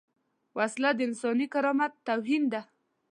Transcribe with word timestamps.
وسله 0.57 0.91
د 0.95 0.99
انساني 1.07 1.47
کرامت 1.53 1.91
توهین 2.07 2.43
ده 2.53 2.61